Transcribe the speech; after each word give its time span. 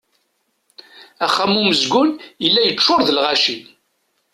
Axxam 1.25 1.53
umezgun 1.59 2.09
yella 2.43 2.61
yeččur 2.63 2.99
d 3.07 3.09
lɣaci. 3.17 3.57